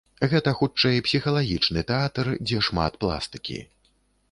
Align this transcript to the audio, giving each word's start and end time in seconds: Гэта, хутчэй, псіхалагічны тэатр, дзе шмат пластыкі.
Гэта, 0.29 0.53
хутчэй, 0.61 0.97
псіхалагічны 1.07 1.85
тэатр, 1.91 2.33
дзе 2.47 2.65
шмат 2.71 3.01
пластыкі. 3.05 3.63